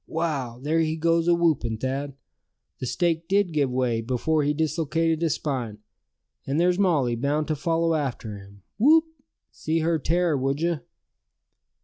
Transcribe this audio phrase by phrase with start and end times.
[0.07, 0.57] Wow!
[0.59, 2.15] there he goes awhoopin', Thad!
[2.79, 5.77] The stake did give way, before he dislocated his spine.
[6.47, 9.05] And there's Molly bound to follow after him, whoop!
[9.51, 10.79] see her tear, would you?"